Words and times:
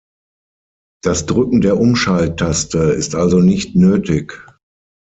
Das 1.03 1.27
Drücken 1.27 1.61
der 1.61 1.79
Umschalttaste 1.79 2.79
ist 2.79 3.13
also 3.13 3.37
nicht 3.37 3.75
nötig. 3.75 4.43